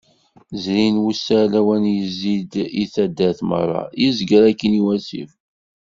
[0.61, 3.83] Zrin wussan awal yezzi-d i taddar, merra.
[4.01, 5.31] Yezger akin i wasif.